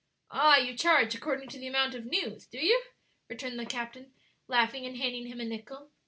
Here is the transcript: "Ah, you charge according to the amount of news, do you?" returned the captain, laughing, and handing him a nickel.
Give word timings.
"Ah, 0.31 0.57
you 0.57 0.75
charge 0.75 1.13
according 1.13 1.47
to 1.49 1.59
the 1.59 1.67
amount 1.67 1.93
of 1.93 2.07
news, 2.07 2.47
do 2.47 2.57
you?" 2.57 2.81
returned 3.29 3.59
the 3.59 3.67
captain, 3.67 4.13
laughing, 4.47 4.83
and 4.83 4.97
handing 4.97 5.27
him 5.27 5.39
a 5.39 5.45
nickel. 5.45 5.91